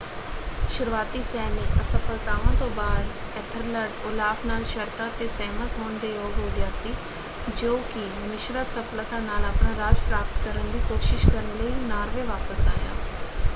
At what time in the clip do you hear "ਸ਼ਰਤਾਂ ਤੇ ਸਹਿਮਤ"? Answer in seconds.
4.65-5.77